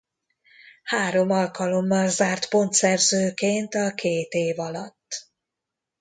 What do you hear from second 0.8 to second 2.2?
Három alkalommal